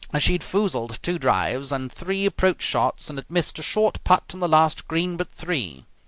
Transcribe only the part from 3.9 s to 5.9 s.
putt on the last green but three.